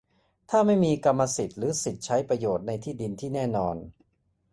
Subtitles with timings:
[0.49, 3.75] ถ้าไม่มีกรรมสิทธิ์หรือสิทธิ์ใช้ประโยชน์ในที่ดินที่แน่นอน